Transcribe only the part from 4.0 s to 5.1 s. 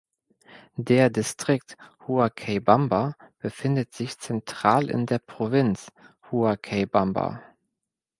zentral in